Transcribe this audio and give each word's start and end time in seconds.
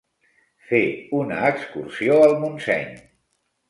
Fer 0.69 0.79
una 1.19 1.39
excursió 1.51 2.19
al 2.27 2.37
Montseny. 2.43 2.95